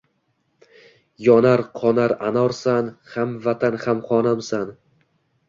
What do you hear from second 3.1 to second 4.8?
hamvatan, hamxonasan.